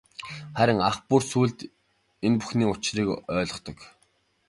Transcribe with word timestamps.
Харин 0.57 0.79
ах 0.89 0.97
нь 0.99 1.05
бүр 1.09 1.23
сүүлд 1.31 1.59
энэ 2.25 2.37
бүхний 2.39 2.69
учрыг 2.71 3.07
ойлгодог. 3.37 3.77